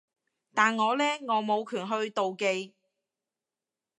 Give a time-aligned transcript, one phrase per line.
[0.55, 1.03] 但我呢？
[1.27, 2.73] 我冇權去妒忌